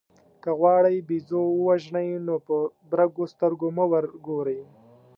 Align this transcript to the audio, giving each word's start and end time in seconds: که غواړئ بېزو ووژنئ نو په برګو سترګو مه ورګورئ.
که 0.43 0.49
غواړئ 0.59 0.97
بېزو 1.07 1.43
ووژنئ 1.59 2.09
نو 2.27 2.35
په 2.47 2.55
برګو 2.91 3.25
سترګو 3.33 3.67
مه 3.77 3.85
ورګورئ. 3.91 4.59